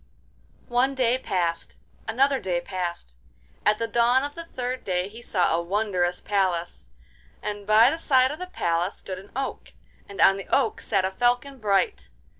[0.73, 3.17] One day passed, another day passed;
[3.67, 6.89] at the dawn of the third day he saw a wondrous palace,
[7.43, 9.73] and by the side of the palace stood an oak,
[10.09, 12.09] and on the oak sat a falcon bright.